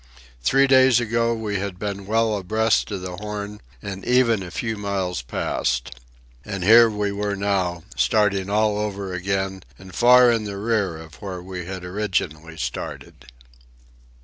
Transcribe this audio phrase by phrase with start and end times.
[0.41, 4.75] Three days ago we had been well abreast of the Horn and even a few
[4.75, 5.91] miles past.
[6.43, 11.21] And here we were now, starting all over again and far in the rear of
[11.21, 13.27] where we had originally started.